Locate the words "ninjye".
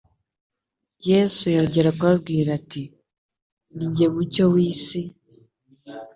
3.75-4.05